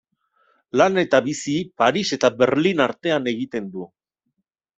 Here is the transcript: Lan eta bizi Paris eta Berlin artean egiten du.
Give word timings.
Lan 0.81 0.95
eta 1.01 1.19
bizi 1.27 1.53
Paris 1.81 2.05
eta 2.17 2.33
Berlin 2.41 2.83
artean 2.87 3.31
egiten 3.35 3.71
du. 3.77 3.87